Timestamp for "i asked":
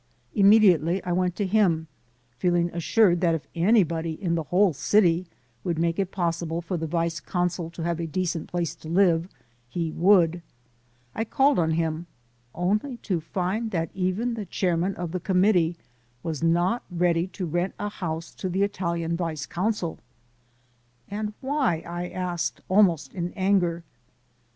21.85-22.61